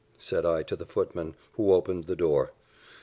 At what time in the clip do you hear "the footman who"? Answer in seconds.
0.75-1.73